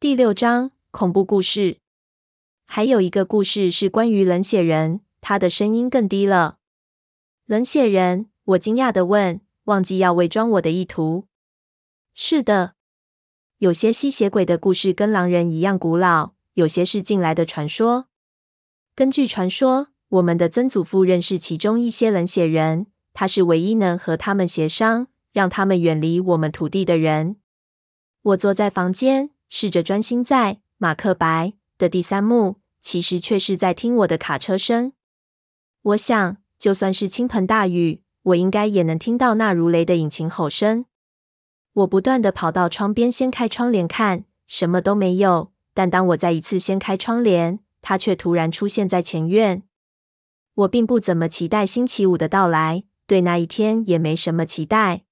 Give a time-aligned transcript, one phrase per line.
[0.00, 1.76] 第六章恐怖故事。
[2.64, 6.56] 还有一个故事是关于冷血人，他的声音更低了。
[7.44, 11.26] 冷血人，我惊讶地问，忘记要伪装我的意图。
[12.14, 12.76] 是的，
[13.58, 18.06] 有些吸血鬼的故事跟狼人一样古老，有些是近来的传说。
[18.94, 27.36] 根据传说，我们的曾祖父认识其中一些冷血人，他是唯一能和他们协商，让他们远离我们土地的人。
[28.22, 29.32] 我坐在房间。
[29.50, 34.92] 试着专心在马克白的第三幕，其实却是在听我的卡车声。
[35.82, 40.86] 我想，就算是倾盆大雨，我应该也能听到那如雷的引擎吼声。
[41.72, 45.52] 我不断地跑到窗边，掀开窗帘看，什么都没有。
[45.74, 49.64] 但当我再一次掀开窗帘，它却突然出现在前院。
[50.54, 55.02] 我并不怎么期待星期五的到来，对那一天也没什么期待。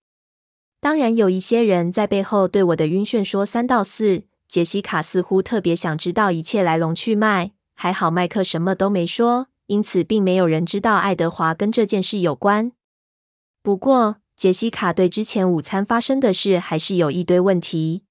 [0.81, 4.28] 当然，有一些人在背后对我的晕眩说三道四。
[4.49, 12.73] 杰西卡似乎特别想知道一切来龙去脉，还好麦克什么都没说，因此并没有人知道爱德华跟这件事有关。
[13.63, 18.05] 不过，杰西卡对之前午餐发生的事还是有一堆问题。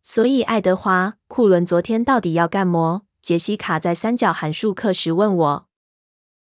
[0.00, 3.02] 所以，爱德华·库伦昨天到底要干么？
[3.20, 5.68] 杰西卡在三角函数课时问我。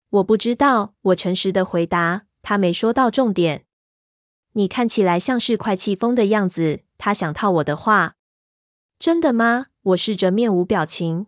[0.09, 2.23] 我不知道，我诚实的回答。
[2.42, 3.66] 他没说到重点。
[4.53, 6.81] 你看起来像是快气疯的样子。
[6.98, 8.16] 他想套我的话。
[9.03, 9.65] 真的吗？
[9.81, 11.25] 我试着面无表情。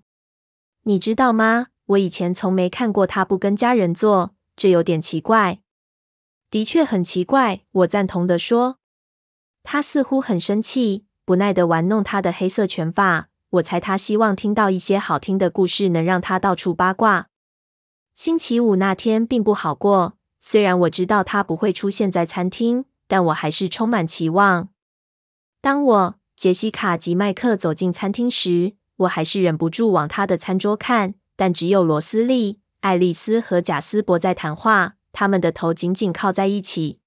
[0.84, 1.68] 你知道吗？
[1.88, 5.60] 我以前从没看过他不跟家人做，这有点奇怪。
[6.50, 8.78] 的确很奇怪，我赞同地说。
[9.62, 13.28] 他似乎很生气，不耐地玩弄他的黑色卷发。
[13.50, 17.28] 我猜他希望听到一些好听的故事，能让他到处八卦。
[18.14, 24.70] 星期五那天并不好过，虽然我知道他不会出现在餐厅，但我还是充满期望。
[25.60, 26.16] 当我。
[26.36, 37.00] 杰西卡及麦克走进餐厅时，我还是忍不住往他的餐桌看，但只有罗斯利、爱丽丝和贾斯伯在谈话，他们的头紧紧靠在一起。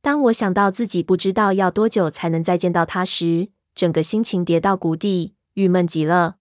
[0.00, 6.36] 当我想到自己不知道要多久才能再见到他时，整个心情跌到谷底，郁闷极了。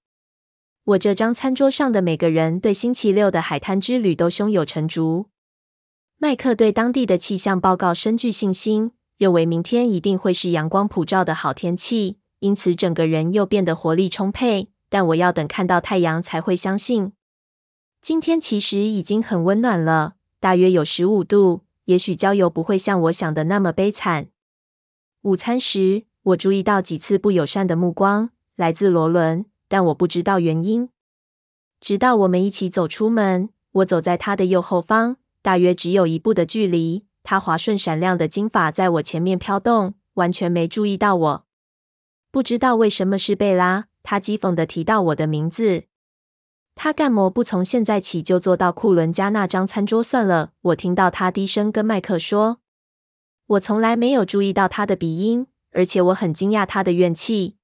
[0.86, 5.30] 我这张餐桌上的每个人对星期六的海滩之旅都胸有成竹。
[6.18, 8.94] 麦克对当地的气象报告深具信心。
[9.18, 14.70] 认为明天一定会是阳光普照的好天气，因此整个人又变得活力充沛。
[14.90, 17.12] 但我要等看到太阳才会相信。
[18.02, 21.64] 今天其实已经很温暖了，大约有十五度。
[21.86, 24.28] 也许郊游不会像我想的那么悲惨。
[25.24, 30.90] 午餐时，我注意到几次不友善的目光来自罗伦，但我不知道原因。
[31.82, 37.06] 直到我们一起走出门，我走在他的右后方，大约只有一步的距离。
[37.30, 41.46] 他滑顺闪亮的金发在我前面飘动，完全没注意到我。
[42.32, 45.84] 不知道为什么是贝拉，他讥讽地提到我的名字。
[46.74, 50.54] 他干么不从现在起就坐到库伦家那张餐桌算了？
[50.62, 52.62] 我听到他低声跟麦克说。
[53.48, 57.58] 我从来没有注意到他的鼻音，而且我很惊讶他的怨气。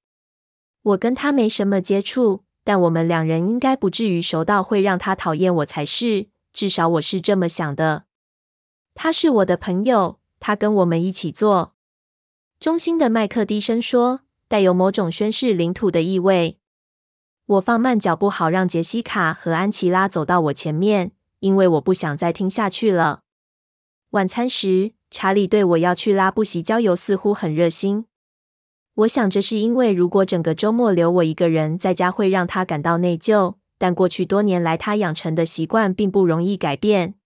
[0.82, 8.04] 我跟他没什么接触，但我们两人应该不至于熟到会让他讨厌我才是，至少我是这么想的。
[8.94, 11.74] 他是我的朋友，他跟我们一起做。
[12.58, 16.58] 忠心的麦克低声说，带有某种宣示领土的意味。
[17.46, 23.22] 我放慢脚步，好让杰西卡和安琪拉走到我前面，因为我不想再听下去了。
[24.10, 28.06] 晚餐时，查理对我要去拉布席郊游似乎很热心。
[28.94, 33.56] 我想这是因为如果整个周末留我一个人在家，会让他感到内疚。
[33.76, 37.16] 但过去多年来，他养成的习惯并不容易改变。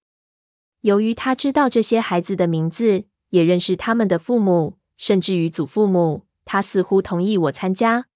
[0.82, 8.06] 由于他知道这些孩子的名字，也认识他们的父母，甚至于祖父母，他似乎同意我参加。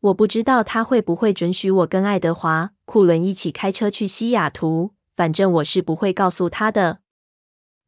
[0.00, 7.00] 我不知道他会不会准许我跟爱德华·库伦一起开车去西雅图，反正我是不会告诉他的。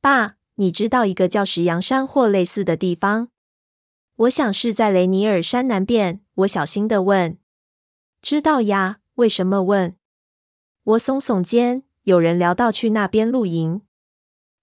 [0.01, 3.28] 爸，你知道一个叫石羊山或类似的地方？
[4.17, 6.21] 我想是在雷尼尔山南边。
[6.37, 7.39] 我小心的问。
[8.22, 9.97] 知道呀，为什么问？
[10.84, 11.83] 我耸耸肩。
[12.04, 13.83] 有人聊到去那边露营。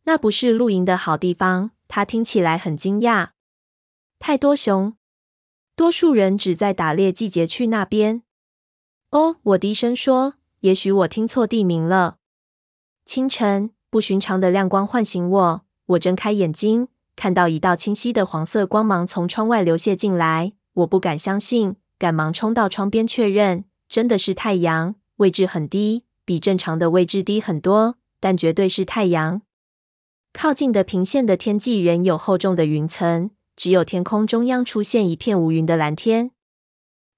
[0.05, 3.29] 那不是露营的好地方，他听起来很惊讶。
[4.19, 4.95] 太多熊，
[5.75, 8.23] 多数人只在打猎季节去那边。
[9.11, 12.17] 哦，我低声说，也许我听错地名了。
[13.05, 20.53] 清晨，不寻常的亮光唤醒我，我睁开眼睛，看到一道清晰的黄色光芒从窗外流泻进来。
[20.73, 29.41] 我不敢相信，赶忙冲到窗边确认，真的是太阳，位置很低，比正常的位置低很多，但绝对是太阳。
[30.33, 36.31] 靠近的平线的天际仍有厚重的云层，只有天空中央出现一片无云的蓝天。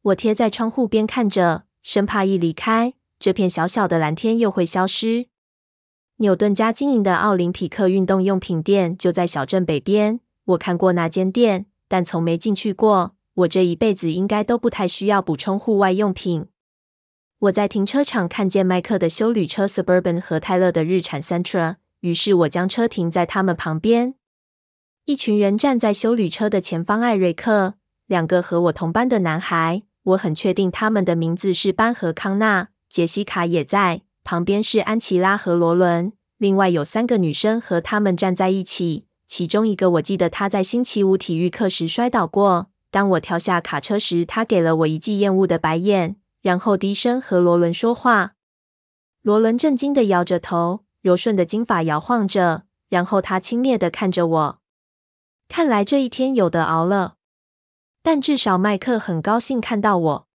[0.02, 5.28] 我贴在窗户边看着，生怕一离开，这片小小的蓝天又会消失。
[6.18, 10.20] 纽顿家经营的奥林匹克运动用品店就在小镇北边。
[10.44, 13.16] 我看过那间店，但从没进去过。
[13.34, 16.48] 我这一辈子应该都不太需要补充户外用品。
[17.40, 24.14] 我在停车场看见麦克的休旅车 Suburban 和泰勒的日产 Sentra，于是我将车停在他们旁边。
[25.06, 27.02] 一群人站在修旅车的前方。
[27.02, 27.74] 艾瑞克，
[28.06, 29.82] 两个和我同班的男孩。
[30.04, 36.14] 我很确定他们的名字是班和康纳，杰西卡也在旁边，是安琪拉和罗伦。
[36.38, 42.68] 另外有三个女生和他们站在一起，其中一个我记得她在星期五体育课时摔倒过。
[42.92, 48.34] 当我跳下卡车时，她给了我一记厌恶的白眼，然后低声和罗伦说话。
[49.24, 54.60] 罗伦震惊的摇着头，柔顺的金发摇晃着，然后她轻蔑地看着我。
[55.48, 57.18] 看来这一天有得熬了。
[58.02, 60.28] 但至少麦克很高兴看到我。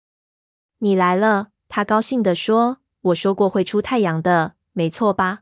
[0.77, 2.77] 你来了，他高兴地说。
[3.01, 5.41] 我说过会出太阳的，没错吧？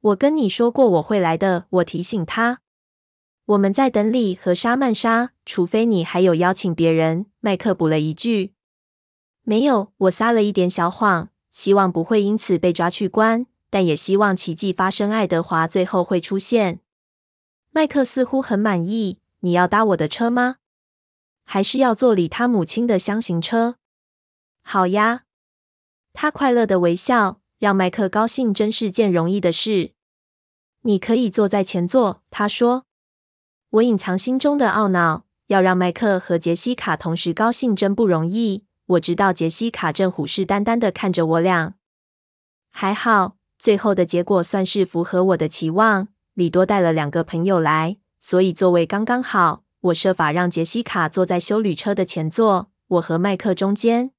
[0.00, 2.62] 我跟你说过我会来的，我提醒他。
[3.44, 7.26] 我们在等你和莎曼莎，除非你还有邀请别人。
[7.38, 8.54] 麦克补了一句。
[9.42, 16.80] 没有，我撒了一点小谎，希望不会因此被抓去关，但也希望奇迹发生，爱德华最后会出现。
[17.70, 19.18] 麦克似乎很满意。
[19.40, 20.56] 你要搭我的车吗？
[21.44, 23.76] 还是要坐里他母亲的厢型车？
[24.62, 25.22] 好呀，
[26.12, 29.94] 他快乐的微笑，让麦克高兴，真是件容易的事。
[30.82, 32.84] 你可以坐在前座，他说。
[33.70, 38.66] 我隐藏心中的懊恼，要让麦克和杰西卡同时高兴真不容易。
[38.84, 41.76] 我知道杰西卡正虎视眈眈的看着我俩。
[42.70, 46.08] 还好，最后的结果算是符合我的期望。
[46.34, 49.62] 李多带了两个朋友来，所以座位刚刚好。
[49.82, 54.10] 我设法让杰西卡坐在修旅车的前座，我和麦克中间。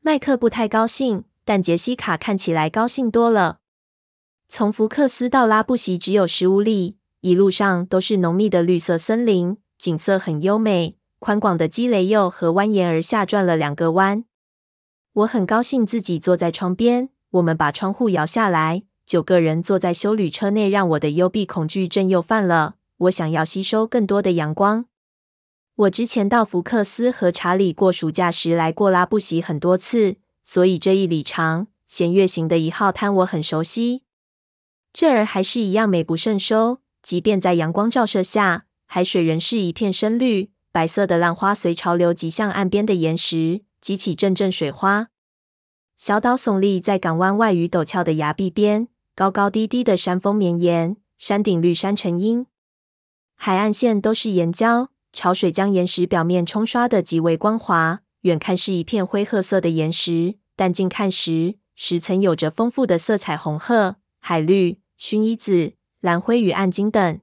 [0.00, 3.58] 麦克不太高兴，但杰西卡看起来高兴多了。
[4.46, 10.96] 从福克斯到拉布席只有十五里，一路上都是浓密的绿色森林，景色很优美。
[11.18, 14.24] 宽广的激雷又和蜿蜒而下转了两个弯。
[15.14, 17.08] 我很高兴自己坐在窗边。
[17.32, 22.74] 我们把窗户摇下来，九个人坐在休旅车内，让我的幽闭恐惧症又犯了。
[22.98, 24.84] 我想要吸收更多的阳光。
[25.74, 34.02] 我之前到福克斯和查理过暑假时来过拉布席很多次，所以这一里长弦月形的一号滩我很熟悉。
[34.92, 40.50] 这儿还是一样美不胜收，即便在阳光照射下，海水仍是一片深绿。
[40.70, 45.08] 白色的浪花随潮流急向岸边的岩石，激起阵阵水花。
[46.04, 52.44] 小岛耸立在港湾外与陡峭的崖壁边，高高低低的山峰绵延，山顶绿山成荫。
[53.36, 58.00] 海岸线都是岩礁，潮水将岩石表面冲刷得极为光滑。
[58.22, 67.20] 远看是一片灰褐色的岩石，但近看时，石层有着丰富的色彩：红褐、海绿、薰衣紫、蓝灰与暗金等。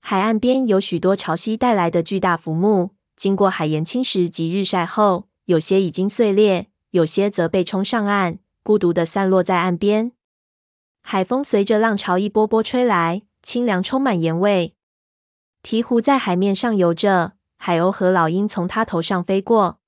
[0.00, 10.12] 海岸边有许多潮汐带来的巨大浮木，经过海盐侵蚀及日晒后，有些已经碎裂，有些则被冲上岸，孤独地散落在岸边。
[11.00, 14.74] 海风随着浪潮一波波吹来，清凉，充满盐味。
[15.62, 19.78] 鹈鹕在海面上游着，海鸥和老鹰从它头上飞过。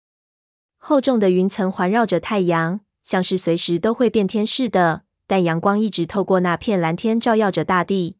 [0.78, 5.02] 厚重的云层环绕着太阳，像是随时都会变天似的。
[5.26, 8.16] 但阳光一直透过那片蓝天照耀着大地。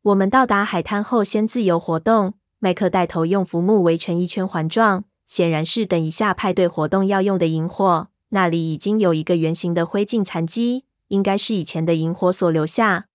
[0.00, 2.34] 我们到达海滩后，先自由活动。
[2.58, 8.08] 麦克带头用浮木围成一圈环状，显然是等一下派对活动要用的萤火。
[8.30, 13.06] 那里已经有一个圆形的灰烬残迹，应该是以前的萤火所留下。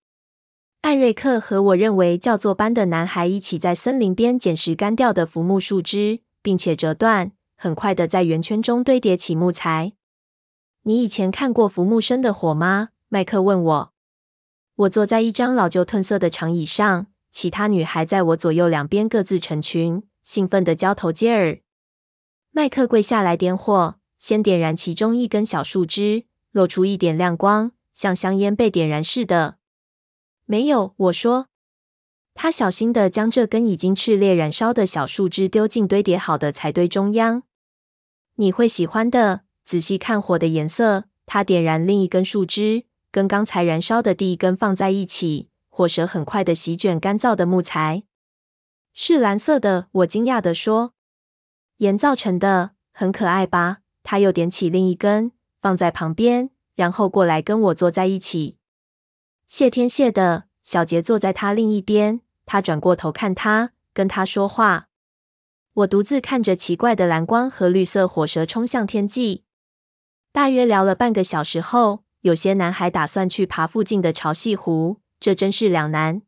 [0.80, 9.92] 艾瑞克和我认为叫做班的男孩一起在森林边捡拾干掉的浮木树枝，并且折断，很快的在圆圈中堆叠起木材。
[10.84, 12.88] 你以前看过浮木生的火吗？
[13.10, 13.92] 麦克问我。
[14.76, 21.60] 我坐在一张老旧褪色的长椅上，其他女孩在我左右两边各自成群，兴奋的交头接耳。
[22.56, 29.58] 麦克跪下来点火，先点燃其中一根小树枝，露出一点亮光，像香烟被点燃似的。
[30.46, 31.48] 没有，我说。
[32.32, 37.42] 他小心地将这根已经炽烈燃烧的小树枝丢进堆叠好的柴堆中央。
[38.36, 39.42] 你会喜欢的。
[39.62, 41.04] 仔细看火的颜色。
[41.26, 45.50] 他点燃另一根树枝，跟刚才燃烧的第一根放在一起。
[45.68, 48.04] 火舌很快地席卷干燥的木材。
[48.94, 49.88] 是蓝色的。
[49.92, 50.94] 我惊讶地说。
[51.78, 53.78] 盐造成的，很可爱吧？
[54.02, 58.56] 他又点起另一根，放在旁边，然后过来跟我坐在一起。
[59.46, 62.20] 谢天谢地，小杰坐在他另一边。
[62.46, 64.88] 他转过头看他，跟他说话。
[65.74, 69.44] 我独自看着奇怪的蓝光和绿色火舌冲向天际。
[70.32, 76.22] 大约聊了半个小时后，有些男孩打算去爬附近的潮汐湖，这真是两难。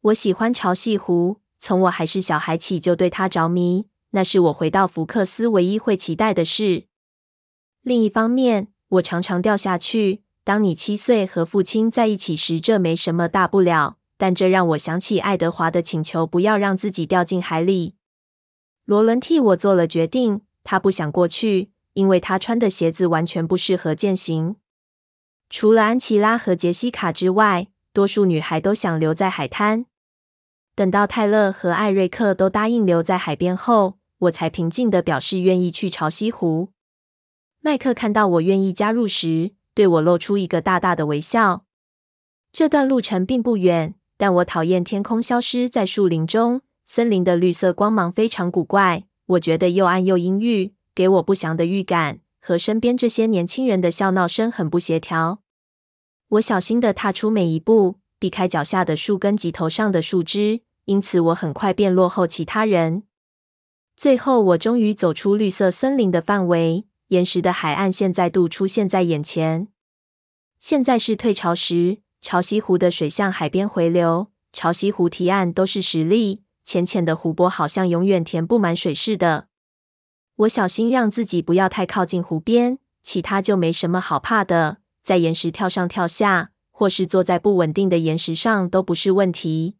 [0.00, 6.84] 我喜欢潮汐湖，从我还是小孩起就对它着迷，那是我回到福克斯唯一会期待的事。
[7.82, 10.22] 另一方面，我常常掉下去。
[10.44, 17.96] 当你七岁和父亲在一起时，这没什么大不了，但这让我想起爱德华的请求，不要让自己掉进海里。
[18.84, 24.54] 罗伦替我做了决定，他不想过去，因为他穿的鞋子完全不适合健行。
[25.50, 29.86] 除了安琪拉和杰西卡之外，多数女孩都想留在海滩。
[30.76, 36.70] 等到泰勒和艾瑞克都答应留在海边后，我才平静地表示愿意去潮汐湖。
[37.60, 41.64] 麦克看到我愿意加入时，对我露出一个大大的微笑。
[42.52, 46.60] 这段路程并不远，但我讨厌天空消失在树林中。
[46.86, 55.40] 森林的绿色光芒非常古怪，我觉得又暗又阴郁，给我不祥的预感，和身边这些年轻人的笑闹声很不协调。
[56.28, 63.04] 我小心地踏出每一步，避开脚下的树根及头上的树枝，因此我很快便落后其他人。
[63.96, 69.68] 最后，我终于走出绿色森林的范围，岩石的海岸线再度出现在眼前。
[70.58, 76.40] 现在是退潮时，潮汐湖的水向海边回流，潮汐湖堤岸都是石砾。
[76.64, 79.48] 浅浅的湖泊好像永远填不满水似的。
[80.36, 84.78] 我小心让自己不要太靠近湖边，其他就没什么好怕的。
[85.02, 89.76] 在岩石跳上跳下，或是坐在不稳定的岩石上都不是问题。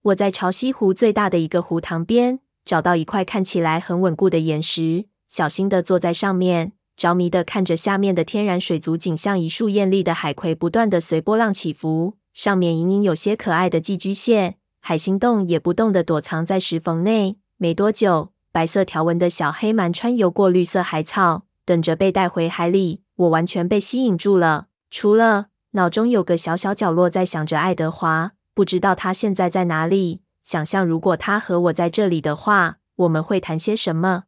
[0.00, 12.14] 我在潮汐湖最大的一个湖塘边找到一块看起来很稳固的岩石，小心地坐在上面，着迷地看着下面的天然水族景，像一束艳丽的海葵，不断地随波浪起伏。
[12.32, 14.54] 上面隐隐有些可爱的寄居蟹。
[14.78, 17.38] 海星动也不动地躲藏在石缝内。
[17.56, 23.02] 没多久，白色条纹的小黑鳗穿游过绿色海草，等着被带回海里。
[23.16, 30.20] 我完全被吸引住了，除了脑中有个小小角落在想着爱德华，不知道他现在在哪里。
[30.50, 34.24] 想象如果他和我在这里的话，我们会谈些什么？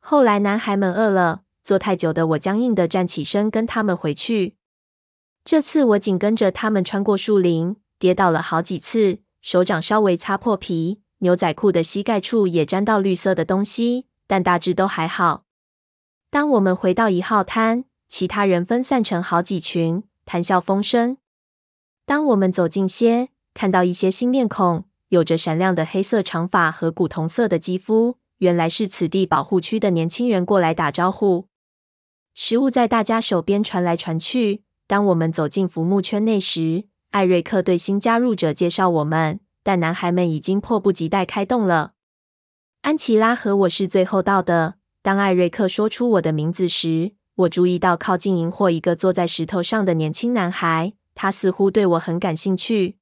[0.00, 4.56] 后来，男孩们饿了，坐太久的我僵硬地站起身，跟他们回去。
[5.44, 9.18] 这次我紧跟着他们穿过树林，跌倒了好几次。
[9.42, 15.44] 手掌稍微擦破皮，牛仔裤的膝盖处也沾到绿色的东西，但大致都还好。
[16.30, 21.18] 当我们回到一号滩，其他人分散成好几群，谈笑风生。
[22.06, 31.46] 当我们走近些，看到一些新面孔，有着闪亮的黑色长发和古铜色的肌肤，原来是此地保护区的年轻人过来打招呼。
[32.34, 34.62] 食物在大家手边传来传去。
[34.88, 41.92] 当我们走进浮木圈内时，艾瑞克对新加入者介绍我们，但男孩们已经迫不及待开动了。
[42.82, 44.74] 安琪拉和我是最后到的。
[45.02, 52.98] 当艾瑞克说出我的名字时，我注意到靠近萤火一个坐在石头上的年轻男孩，他似乎对我很感兴趣。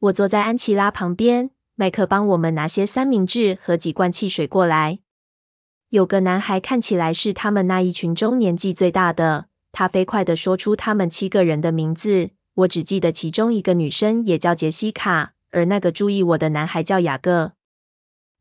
[0.00, 5.00] 我坐在安琪拉旁边，麦克帮我们拿些三明治和几罐汽水过来。
[5.90, 12.30] 有个男孩看起来是他们那一群中年纪最大的，他飞快地说出他们七个人的名字。
[12.54, 17.52] 我只记得其中一个女生也叫杰西卡，而那个注意我的男孩叫雅各。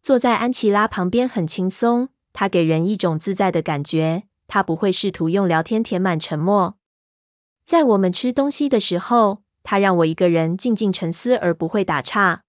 [0.02, 4.24] 坐在安琪拉旁边很轻松，他给人一种自在的感觉。
[4.48, 6.78] 他不会试图用聊天填满沉默。
[7.66, 12.42] 在我们吃东西的时候，他让我一个人静静沉思，而不会打岔。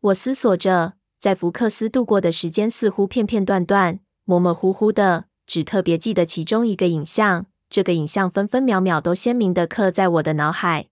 [0.00, 7.44] 我思索着，在福克斯度过的时间似乎片片段段、模模糊糊的，只特别记得其中一个影像。
[7.68, 10.88] 这个影像分分秒秒都鲜明的刻在我的脑海。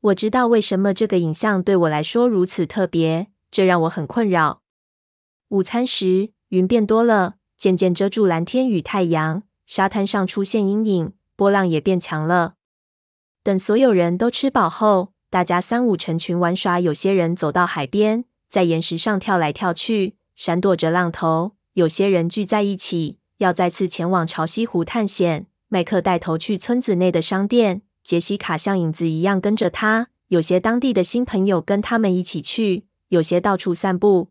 [0.00, 4.62] 我知道为什么这个影像对我来说如此特别，这让我很困扰。
[5.48, 12.54] 午餐时，云变多了，渐渐遮住蓝天与太阳，沙滩上出现阴影，波浪也变强了。
[13.46, 25.46] 等所有人都吃饱后，大家三五成群玩耍，有些人走到海边，在岩石上跳来跳去，闪躲着浪头；有些人聚在一起，要再次前往潮汐湖探险。
[25.68, 30.08] 麦克带头去村子内的商店，杰西卡像影子一样跟着他。
[30.26, 34.30] 有些当地的新朋友跟他们一起去，有些到处散步。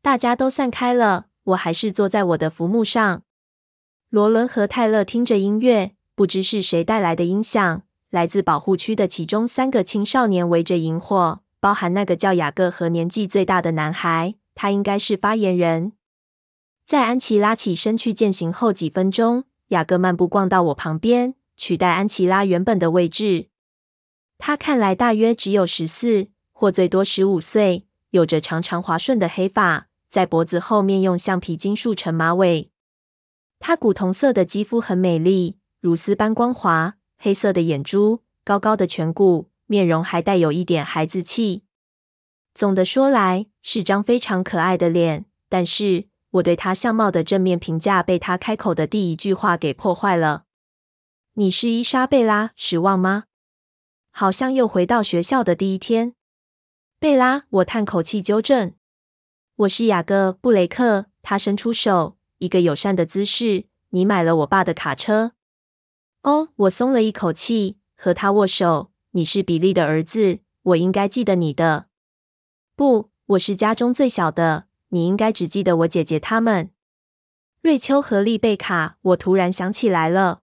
[0.00, 3.24] 大家都散开了，我还是坐在我的浮木上。
[4.08, 15.92] 罗伦和泰勒听着音乐，不知是谁带来的音响，来自保护区的其中三个青少年围着萤火，包含那个叫雅各和年纪最大的男孩，他应该是发言人。
[16.84, 19.44] 在安琪拉起身去践行后几分钟。
[19.68, 23.46] 雅各漫步逛到我旁边，取代安琪拉原本的位置。
[24.36, 32.72] 他看来大约只有十四或最多十五岁，有着长长滑顺的黑发，在脖子后面用橡皮筋束成马尾。
[33.60, 41.64] 他古铜色的肌肤很美丽，如丝般光滑，黑色的眼珠，高高的颧骨，面容还带有一点孩子气。
[42.54, 45.26] 总的说来，是张非常可爱的脸。
[45.50, 50.44] 但是我对他相貌的正面评价被他开口的第一句话给破坏了。
[51.34, 53.24] 你是伊莎贝拉·失望吗？
[54.10, 56.14] 好像又回到学校的第一天。
[56.98, 58.72] 贝拉，我叹口气纠正。
[59.56, 61.06] 我是雅各·布雷克。
[61.20, 63.66] 他伸出手，一个友善的姿势。
[63.90, 65.32] 你买了我爸的卡车。
[66.22, 68.90] 哦，我松了一口气，和他握手。
[69.12, 71.86] 你是比利的儿子，我应该记得你的。
[72.76, 74.66] 不，我是家中最小的。
[74.90, 76.70] 你应该只记得我姐姐他们。
[77.62, 78.98] 瑞秋和丽贝卡。
[79.00, 80.40] 我突然想起来了。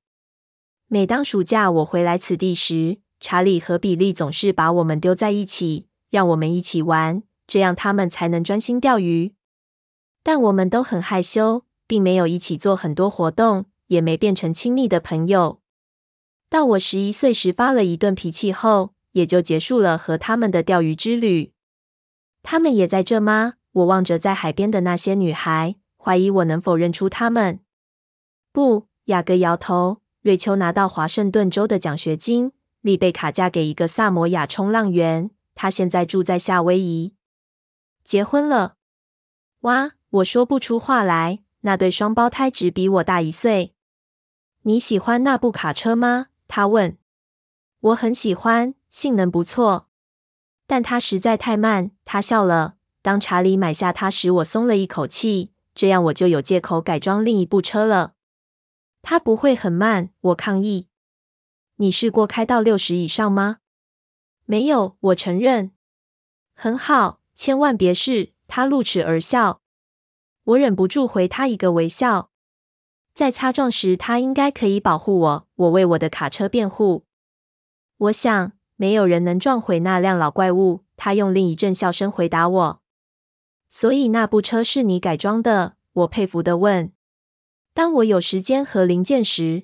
[0.88, 9.36] 每当暑假我回来此地时，查理和比利总是把我们丢在一起，让我们一起玩，这样他们才能专心钓鱼。
[10.24, 15.62] 但我们都很害羞，并没有一起做很多活动，也没变成亲密的朋友。
[16.50, 21.52] 到我十一岁时发了一顿脾气后，也就结束了和他们的钓鱼之旅。
[22.42, 23.56] 他们也在这吗？
[23.74, 27.60] 我望着在海边的那些女孩，怀疑我能否认出她们。
[28.52, 30.02] 不，雅各摇头。
[30.22, 32.54] 瑞秋拿到华盛顿州的奖学金。
[32.82, 37.14] 丽贝卡嫁给一个萨摩亚冲浪员，她现在住在夏威夷，
[38.04, 38.76] 结婚了。
[39.62, 41.40] 哇，我说不出话来。
[41.62, 43.74] 那对双胞胎只比我大一岁。
[44.62, 46.28] 你喜欢那部卡车吗？
[46.48, 46.98] 他问。
[47.80, 49.88] 我很喜欢，性能不错，
[50.66, 51.92] 但它实在太慢。
[52.06, 52.76] 他笑了。
[53.02, 58.16] 当查理买下它时，我松了一口气，这样我就有借口改装另一部车了。
[59.02, 60.88] 它不会很慢，我抗议。
[61.78, 63.60] 你试过开到六十以上吗？
[64.46, 65.72] 没有，我承认。
[66.56, 68.34] 很好，千万别试。
[68.48, 69.62] 他露齿而笑。
[70.44, 72.32] 我忍不住回他一个微笑。
[73.18, 75.48] 在擦撞时，他应该可以保护我。
[75.56, 77.04] 我为我的卡车辩护。
[77.98, 80.84] 我想，没有人能撞毁那辆老怪物。
[80.96, 82.82] 他用另一阵笑声回答我。
[83.68, 85.78] 所以那部车是你改装的？
[85.94, 86.92] 我佩服的问。
[87.74, 89.64] 当我有时间和零件时。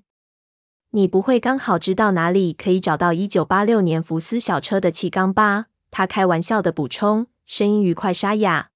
[0.90, 5.68] 你不会刚好知道哪里可以找到一九八六年福斯小车的气缸吧？
[5.92, 8.72] 他开玩笑的补充，声音愉快沙哑。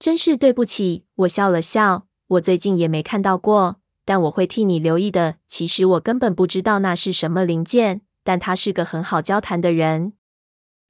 [0.00, 2.08] 真是对不起，我笑了笑。
[2.26, 5.36] 我最近也没看到过，但我会替你留意的。
[5.48, 10.12] 其实我根本不知道那是什么零件，但他是个很好交谈的人。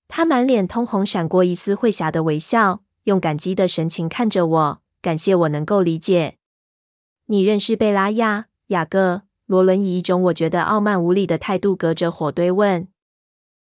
[0.09, 6.37] 他满脸通红，闪过一丝会侠的微笑，用感激的神情看着我，感谢我能够理解。
[7.27, 9.23] 你认识贝拉亚，雅各？
[9.47, 12.89] 罗伦以一种我觉得傲慢无礼的态度隔着火堆问：“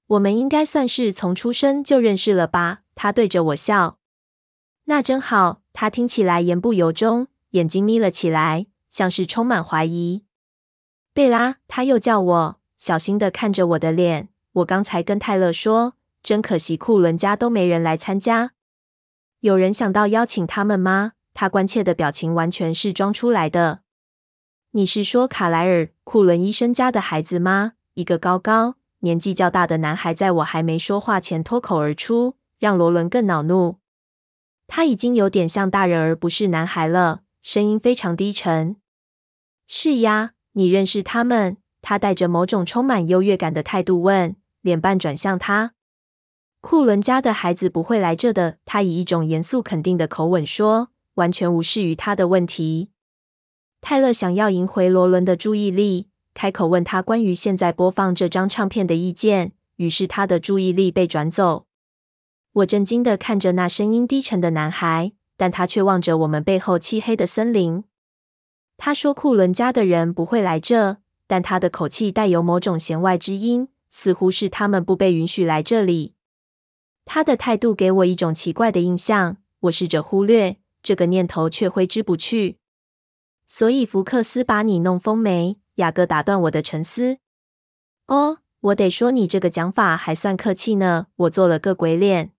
[0.07, 3.97] 我们应该算是从出生就认识了吧？”他对着我笑。
[4.85, 5.61] 那真好。
[5.73, 10.25] 他听起来言不由衷，眼睛眯了起来，像是充满怀疑。
[11.13, 14.29] 贝拉，他又叫我，小心的看着我的脸。
[14.53, 18.51] 我刚才跟泰勒说，真可惜库伦家都没人来参加。
[19.39, 21.13] 有人想到邀请他们吗？
[21.33, 23.79] 他关切的表情完全是装出来的。
[24.71, 27.73] 你是说卡莱尔·库伦医生家的孩子吗？
[27.93, 33.77] 一个高高、年纪较大的男孩在我还没说话前脱口而出，让罗伦更恼怒。
[34.67, 38.75] 他已经有点像大人而不是男孩了，声音非常低沉。
[39.73, 41.55] 是呀，你认识他们？
[41.81, 45.71] 他带着某种充满优越感的态度问，脸半转向他。
[46.59, 48.57] 库伦家的孩子不会来这的。
[48.65, 52.89] 他以一种严肃肯定的口吻说，完全无视于他的问题。
[53.79, 59.53] 泰勒想要赢回罗伦的注意力，开口问他关于现在播放这张唱片的意见。
[59.77, 61.65] 于是他的注意力被转走。
[62.51, 67.85] 我震惊地看着那声音低沉的男孩，但他却望着我们背后漆黑的森林。
[68.83, 76.15] 他说：“库伦家的人不会来这。”但他的口气带有某种弦外之音，似乎是他们不被允许来这里。
[77.05, 79.37] 他的态度给我一种奇怪的印象。
[79.59, 82.57] 我试着忽略这个念头，却挥之不去。
[83.45, 85.59] 所以福克斯把你弄疯没？
[85.75, 87.19] 雅各打断我的沉思。
[88.07, 91.05] 哦，我得说你这个讲法还算客气呢。
[91.17, 92.31] 我做了个鬼脸。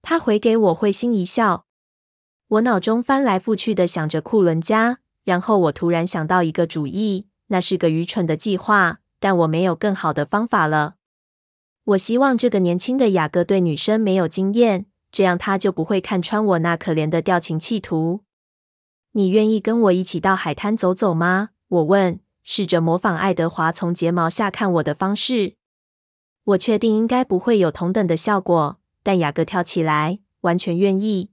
[0.00, 1.66] 他回给我会心一笑。
[2.48, 10.96] 我脑中翻来覆去的想着库伦家，然后我突然想到一个主意，那是个愚蠢的计划，但我没有更好的方法了。
[11.84, 18.20] 我希望这个年轻的雅各对女生没有经验，这样他就不会看穿我那可怜的调情企图。
[19.12, 21.50] 你愿意跟我一起到海滩走走吗？
[21.68, 25.56] 我问，试着模仿爱德华从睫毛下看我的方式。
[26.44, 31.30] 我确定应该不会有同等的效果，但雅各跳起来，完全愿意。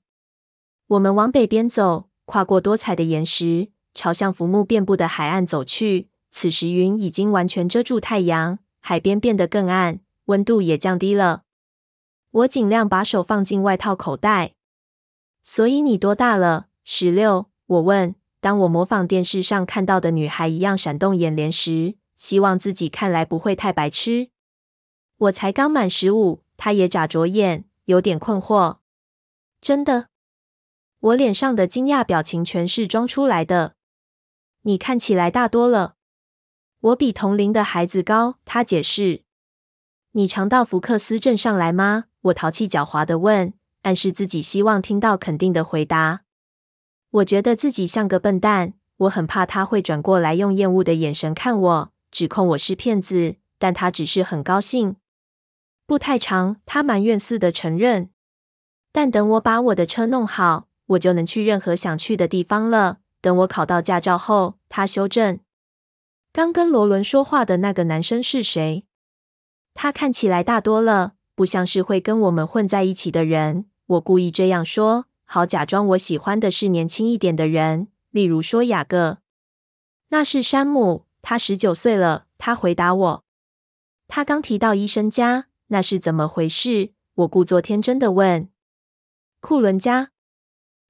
[0.88, 6.10] 我们往北边走，跨过多彩的岩石，朝向浮木遍布的海岸走去。
[6.30, 11.42] 此时云已经完全遮住太阳，海边变得更暗，温度也降低了。
[12.30, 14.54] 我尽量把手放进外套口袋。
[15.42, 16.68] 所以你多大了？
[16.84, 17.48] 十六。
[17.66, 18.14] 我问。
[18.40, 24.30] 当我模仿电视上看到的女孩一样闪动眼帘时，希望自己看来不会太白痴。
[25.18, 26.44] 我才刚满十五。
[26.56, 28.78] 她也眨着眼，有点困惑。
[29.60, 30.10] 真的？
[31.00, 33.77] 我脸上的惊讶表情全是装出来的。
[34.68, 35.96] 你看起来大多了。
[36.82, 39.24] 我比同龄的孩子高，他解释。
[40.12, 42.06] 你常到福克斯镇上来吗？
[42.24, 43.54] 我淘气狡猾地问，
[43.84, 46.24] 暗示自己希望听到肯定的回答。
[47.12, 53.38] 我觉得自己像个笨蛋，我很怕他会转过来用厌恶的眼神看我，指控我是骗子。
[53.58, 54.98] 但他只是很高兴。
[55.86, 58.10] 不太长，他埋怨似的承认。
[58.92, 63.00] 但等我把我的车弄好，我就能去任何想去的地方了。
[63.22, 65.40] 等我考到驾照后，他修正。
[66.32, 68.86] 刚跟罗伦说话的那个男生是谁？
[69.74, 73.66] 他看起来大多了，不像是会跟我们混在一起的人。
[73.86, 79.20] 我故意这样说，好假装我喜欢的是年轻一点的人，例如说雅各。
[80.10, 82.26] 那是山姆，他十九岁了。
[82.38, 83.24] 他回答我。
[84.08, 85.48] 他刚提到医生家。
[85.70, 86.94] 那是怎么回事？
[87.16, 88.50] 我故作天真的问。
[89.42, 90.12] 库伦家？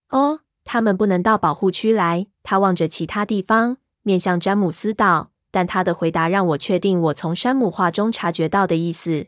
[0.10, 2.28] 哦，他们不能到保护区来。
[2.44, 5.32] 他望着其他地方，面向詹姆斯岛。
[5.50, 9.28] 但他的回答让我确定我从山姆话中察觉到的意思。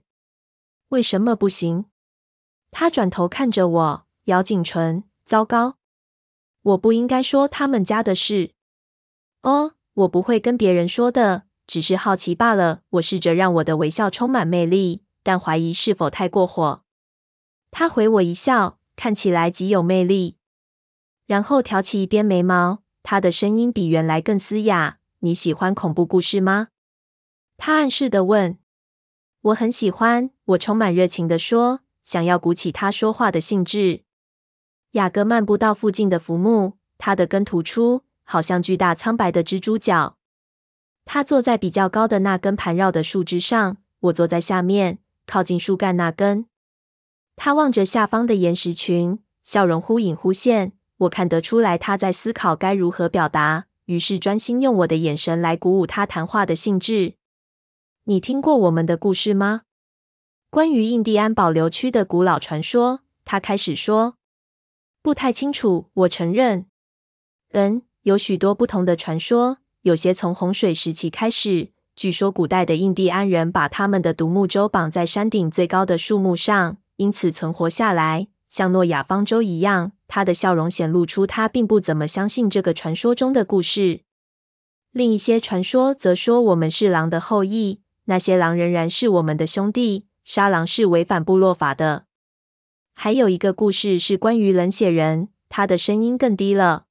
[0.90, 1.86] 为什么不行？
[2.72, 5.06] 他转头看着我，咬紧唇。
[5.26, 5.78] 糟糕，
[6.62, 8.52] 我不应该说他们家的事。
[9.44, 12.82] 哦，我不会跟别人说的，只是好奇罢了。
[12.90, 15.04] 我试着让我的微笑充满魅力。
[15.22, 16.84] 但怀疑是否太过火。
[17.72, 20.38] 他回我一笑，看起来极有魅力，
[21.30, 22.82] 然后挑起一边眉毛。
[23.04, 24.98] 他的声音比原来更嘶哑。
[25.20, 26.70] 你喜欢恐怖故事吗？
[27.56, 28.58] 他暗示的问。
[29.42, 34.02] 我很喜欢，我充满热情的说，想要鼓起他说话的兴致。
[34.94, 40.18] 雅各漫步到附近的浮木，他的根突出，好像巨大苍白的蜘蛛脚。
[41.06, 44.98] 他坐在比较高的那根盘绕的树枝上，我坐在下面。
[45.28, 46.48] 靠近树干那根，
[47.36, 50.74] 他望着下方的岩石群，笑容忽隐忽现。
[51.00, 57.16] 我看得出来他在思考该如何表达，于是专心用我的眼神来鼓舞他谈话的兴致。
[58.04, 59.62] 你听过我们的故事吗？
[60.50, 64.16] 关于印第安保留区的古老传说，他开始说。
[65.02, 66.66] 不太清楚，我承认。
[67.54, 71.72] 嗯，有许多不同的传说，有些从洪水时期开始。
[71.96, 79.94] 据说古代的印第安人把他们的独木舟绑在山顶最高的树木上，因此存活下来，像诺亚方舟一样。
[80.10, 84.02] 他的笑容显露出他并不怎么相信这个传说中的故事。
[84.92, 90.08] 另一些传说则说我们是狼的后裔，那些狼仍然是我们的兄弟。
[90.26, 92.06] 杀狼是违反部落法的。
[92.94, 96.86] 还有一个故事是关于冷血人，他的声音更低了。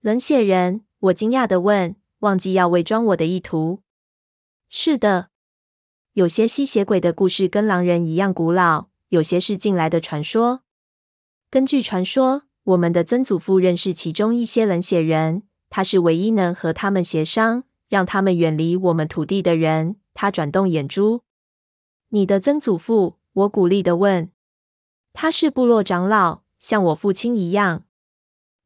[0.00, 0.82] 冷血人？
[1.00, 3.82] 我惊讶地问，忘记要伪装我的意图。
[4.68, 5.28] 是的，
[6.12, 10.62] 有些吸血鬼的故事跟狼人一样古老，有些是近来的传说。
[11.56, 19.96] 根据传说，我们的曾祖父认识其中一些冷血人，他是唯一能和他们协商，让他们远离我们土地的人。
[20.12, 21.22] 他转动眼珠。
[22.10, 23.16] 你的曾祖父？
[23.32, 24.30] 我鼓励地问。
[25.14, 27.84] 他是部落长老，像我父亲一样。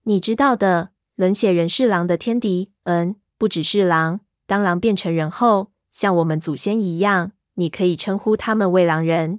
[0.03, 2.73] 你知道的，冷血人是狼的天敌。
[2.83, 5.71] 嗯，不只是狼，当狼变成人后。
[5.93, 9.39] 像我们祖先一样，你可以称呼他们为狼人。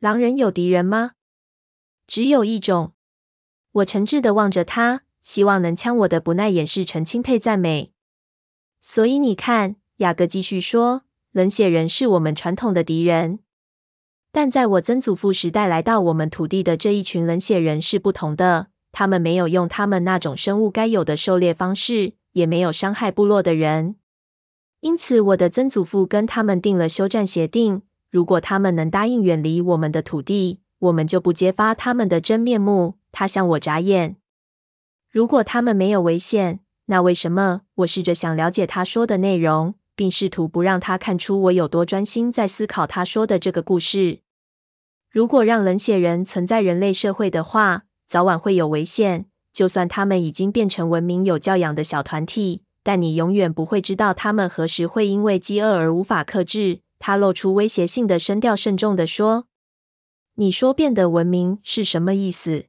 [0.00, 1.10] 狼人有敌人吗？
[2.06, 2.92] 只有一种。
[3.72, 7.92] 我诚挚地望着他，希望能将我的不耐掩饰成钦佩赞美。
[8.80, 13.40] 所以你看，雅各继续说，冷血人是我们传统的敌人。
[14.30, 18.68] 但在我曾祖父时代来到我们土地的这一群冷血人是不同的。
[18.92, 23.96] 他们没有用他们那种生物该有的狩猎方式，也没有伤害部落的人。
[24.80, 27.82] 因此，我的曾祖父跟他们订了休战协定。
[28.10, 32.94] 如果他们能答应远离我们的土地，我们就不揭发他们的真面目。
[33.12, 34.16] 他向我眨眼。
[35.10, 37.62] 如果他们没有危险，那为什么？
[37.76, 44.20] 我试着想了解他说的内容，并试图不让他看出我有多专心在思考他说的这个故事。
[45.10, 49.26] 如果让冷血人存在人类社会的话，早晚会有危险。
[49.52, 52.62] 就算他们已经变成文明有教养的小团体。
[52.82, 56.80] 但你永远不会知道他们何时会因为饥饿而无法克制。
[56.98, 59.46] 他露出威胁性的声调，慎重地说
[60.34, 62.66] ：“你说变得文明是什么意思？”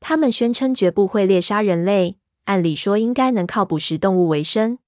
[0.00, 4.78] 他们宣称绝不会猎杀人类，按理说应该能靠捕食动物为生。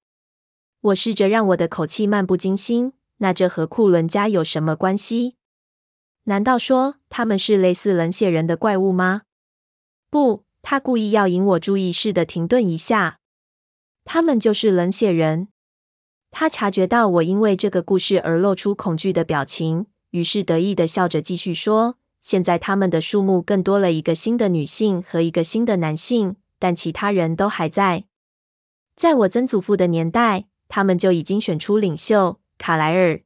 [0.81, 2.93] 我试着让我的口气漫不经心。
[3.17, 5.35] 那这和库伦家有什么关系？
[6.23, 9.21] 难道说他们是类似冷血人的怪物吗？
[10.09, 13.19] 不，他故意要引我注意，似的停顿一下。
[14.05, 15.49] 他们就是冷血人。
[16.31, 28.05] 他察觉到我因为这个故事而露出恐惧的表情，于是得意的笑着继续说：“现在他们的数目更多了一个新的女性和一个新的男性，但其他人都还在。
[28.95, 33.21] 在我曾祖父的年代，他们就已经选出领袖卡莱尔。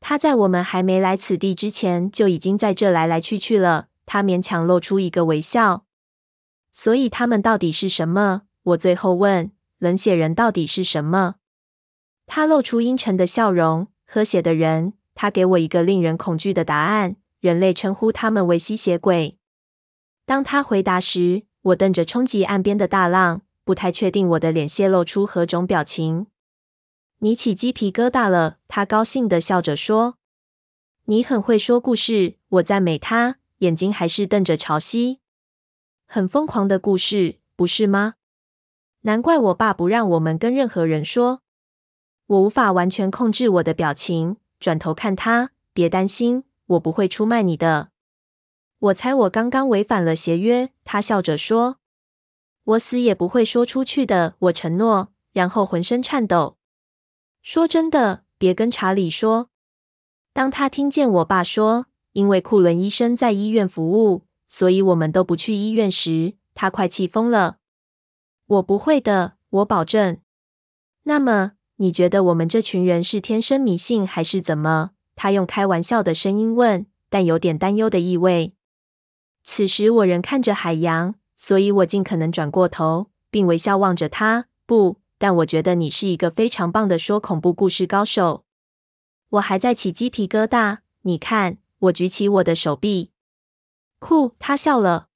[0.00, 5.84] 他在我们还没来此地之前就已经在这来来去去了。”他勉强露出一个微笑。
[6.72, 8.42] 所以他们到底是什么？
[8.62, 11.34] 我最后问：“冷血人到底是什么？”
[12.26, 13.88] 他露出阴沉的笑容。
[14.06, 14.94] 喝血的人。
[15.20, 17.16] 他给我一个令人恐惧的答案。
[17.40, 19.36] 人类称呼他们为吸血鬼。
[20.24, 26.28] 当他回答时，我瞪着冲击岸边的大浪，不太确定我的脸泄露出何种表情。
[27.18, 30.18] 你起鸡皮疙瘩了，他高兴地笑着说。
[31.06, 35.18] 你很会说故事，我赞美他，眼睛还是瞪着潮汐。
[36.06, 38.14] 很疯狂的故事，不是吗？
[39.02, 41.42] 难怪我爸不让我们跟任何人说。
[42.26, 45.50] 我无法完全控制我的表情，转头看他。
[45.72, 47.90] 别担心，我不会出卖你的。
[48.78, 50.70] 我猜我刚刚违反了协约。
[50.84, 51.78] 他笑着说
[52.64, 56.56] ：“我死也不会说出去的。”我承诺，然后浑身颤抖。
[57.42, 59.50] 说真的，别跟查理说。
[60.32, 67.58] 当他听见我爸说，因为库伦医生在医院服务，所以我们都不去医院时，他快气疯了。
[68.46, 70.18] 我不会的，我保证。
[71.04, 71.52] 那么。
[71.78, 74.90] 你觉得我们这群人是天生迷信还是怎么？
[75.16, 78.54] 他用开玩笑的声音问，但有点担忧的意味。
[79.42, 84.46] 此时我仍看着海洋，所以我尽可能转过头，并微笑望着他。
[84.66, 88.44] 不，但我觉得你是一个非常棒的说恐怖故事高手。
[89.30, 90.78] 我还在起鸡皮疙瘩。
[91.02, 93.12] 你看，我举起我的手臂。
[93.98, 95.08] 酷，他笑了。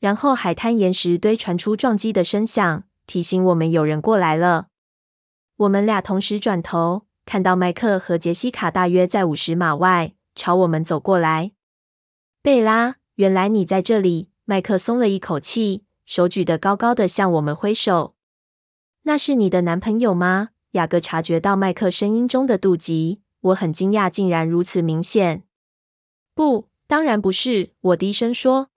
[0.00, 4.68] 然后海滩岩石堆传出撞击的声响，提醒我们有人过来了。
[5.58, 11.50] 我们俩同时转头，看到麦克和杰西卡大约在五十码外朝我们走过来。
[12.40, 14.30] 贝拉，原来你在这里！
[14.44, 18.14] 麦克松了一口气，手举得高高的，向我们挥手。
[19.02, 20.50] 那是你的男朋友吗？
[20.72, 25.42] 雅各察觉到麦克声音中的妒忌，我很惊讶，竟然如此明显。
[26.36, 28.68] 不，当然不是，我低声说。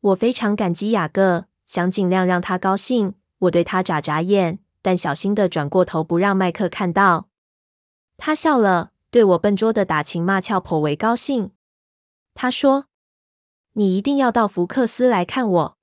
[0.00, 3.14] 我非常感激雅各，想尽量让他高兴。
[3.38, 4.58] 我对他眨眨眼。
[4.84, 7.30] 但小心地转过头，不让麦克看到。
[8.18, 11.52] 他笑了，对我笨拙的打情骂俏颇为高兴。
[12.34, 12.84] 他说
[13.72, 15.78] ：“你一定要到福克斯来看我，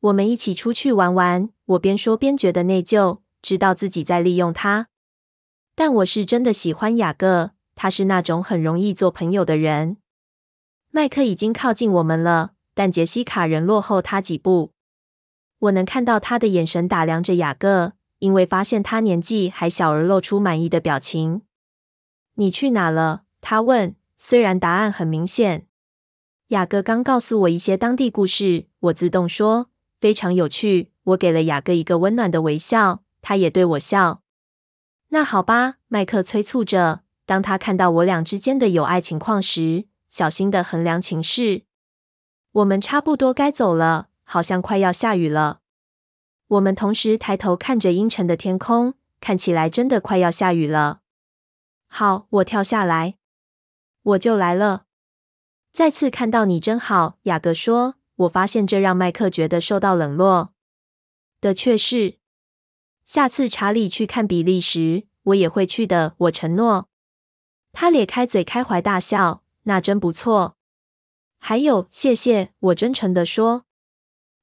[0.00, 4.88] 我们一起出去玩玩。”我边说边觉得内疚，知道自己在利用他。
[5.74, 9.98] 但我是真的喜欢雅各，他是那种很容易做朋友的人。
[10.90, 14.72] 麦克已经靠近我们了，但杰西卡仍落后他几步。
[15.58, 17.92] 我能看到他的眼神打量着雅各。
[18.24, 21.42] 因为发现他年纪还小而露出满意的表情。
[22.36, 23.24] 你去哪了？
[23.42, 23.94] 他问。
[24.16, 25.66] 虽然答案很明显，
[26.46, 28.68] 雅各刚告诉我一些当地故事。
[28.80, 29.68] 我自动说，
[30.00, 30.92] 非常有趣。
[31.02, 34.22] 我给了雅各一个温暖的微笑，他也对我笑。
[35.08, 37.00] 那好吧，麦克催促着。
[37.26, 41.64] 当他看到我俩之间的友爱情况时，小心的衡量情势。
[42.52, 45.60] 我们差不多该走了，好像快要下雨了。
[46.48, 51.00] 我们同时抬头看着阴沉的天空，看起来真的快要下雨了。
[51.86, 53.16] 好，我跳下来，
[54.02, 54.84] 我就来了。
[55.72, 57.96] 再次看到你真好，雅各说。
[58.16, 60.54] 我发现这让麦克觉得受到冷落。
[61.40, 62.18] 的确是。
[63.04, 66.14] 下次查理去看比利时，我也会去的。
[66.18, 66.88] 我承诺。
[67.72, 69.42] 他咧开嘴，开怀大笑。
[69.64, 70.56] 那真不错。
[71.38, 72.52] 还有，谢谢。
[72.60, 73.64] 我真诚地说。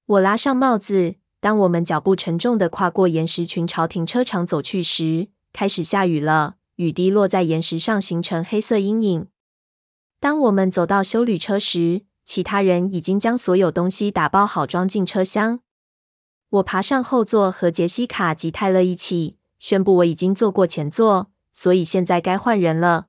[0.06, 1.16] 我拉上帽子。
[1.42, 6.58] 当我们脚步沉重地跨过岩石群朝停车场走去时，开始下雨了。
[6.76, 9.28] 雨滴落在岩石上，形成黑色阴影。
[10.20, 15.62] 当我们走到休旅车时，其他人已经将所有东西打包好，装进车厢。
[16.50, 23.08] 我爬上后座，和杰西卡及泰勒一起宣布我已经坐过前座，所以现在该换人了。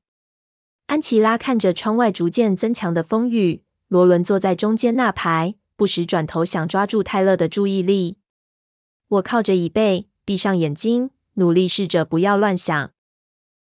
[0.86, 8.16] 安琪拉看着窗外逐渐增强的风雨，罗伦坐在中间那排，不时转头想抓住泰勒的注意力。
[9.12, 12.91] 我靠着椅背，闭上眼睛，努力试着不要乱想。